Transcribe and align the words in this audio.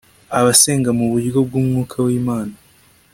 abasenga 0.39 0.89
mu 0.97 1.05
buryo 1.11 1.39
bw 1.47 1.53
Umwuka 1.61 1.95
w 2.05 2.07
Imana 2.19 2.55